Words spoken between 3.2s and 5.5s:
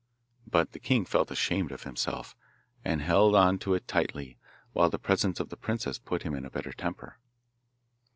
on to it tightly, while the presence of